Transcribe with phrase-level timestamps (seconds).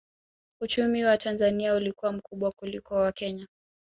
[0.61, 3.47] Uchumi wa Tanzania ulikuwa mkubwa kuliko wa Kenya